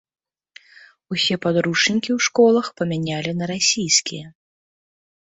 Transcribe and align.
Усе 1.15 1.35
падручнікі 1.43 2.11
ў 2.17 2.31
школах 2.31 2.67
памянялі 2.83 3.31
на 3.39 3.45
расійскія. 3.57 4.25